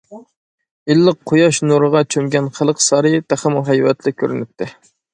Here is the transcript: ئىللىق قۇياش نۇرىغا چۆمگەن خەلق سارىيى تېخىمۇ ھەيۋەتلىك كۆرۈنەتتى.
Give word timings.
ئىللىق 0.93 1.19
قۇياش 1.33 1.59
نۇرىغا 1.69 2.03
چۆمگەن 2.17 2.51
خەلق 2.59 2.83
سارىيى 2.89 3.23
تېخىمۇ 3.31 3.67
ھەيۋەتلىك 3.71 4.23
كۆرۈنەتتى. 4.25 4.75